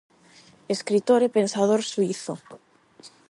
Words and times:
Escritor 0.75 1.21
e 1.27 1.33
pensador 1.37 1.81
suízo. 1.91 2.33